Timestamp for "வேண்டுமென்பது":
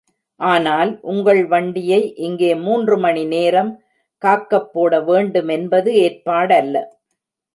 5.03-5.91